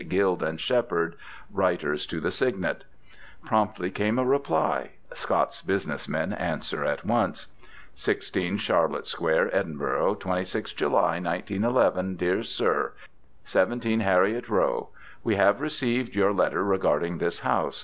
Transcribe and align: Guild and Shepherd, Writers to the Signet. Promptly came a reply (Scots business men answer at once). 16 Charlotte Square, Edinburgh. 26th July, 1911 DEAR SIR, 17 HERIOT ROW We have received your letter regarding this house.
Guild 0.09 0.41
and 0.41 0.59
Shepherd, 0.59 1.15
Writers 1.51 2.07
to 2.07 2.19
the 2.19 2.31
Signet. 2.31 2.85
Promptly 3.45 3.91
came 3.91 4.17
a 4.17 4.25
reply 4.25 4.93
(Scots 5.13 5.61
business 5.61 6.09
men 6.09 6.33
answer 6.33 6.83
at 6.83 7.05
once). 7.05 7.45
16 7.93 8.57
Charlotte 8.57 9.05
Square, 9.05 9.55
Edinburgh. 9.55 10.15
26th 10.15 10.75
July, 10.75 11.19
1911 11.19 12.15
DEAR 12.15 12.41
SIR, 12.41 12.93
17 13.45 13.99
HERIOT 13.99 14.49
ROW 14.49 14.89
We 15.23 15.35
have 15.35 15.61
received 15.61 16.15
your 16.15 16.33
letter 16.33 16.63
regarding 16.63 17.19
this 17.19 17.41
house. 17.41 17.79